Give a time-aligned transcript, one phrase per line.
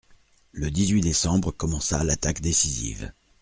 [0.51, 3.13] Le dix-huit décembre commença l'attaque décisive.